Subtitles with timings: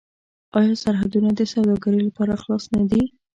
[0.57, 3.01] آیا سرحدونه د سوداګرۍ لپاره خلاص نه دي؟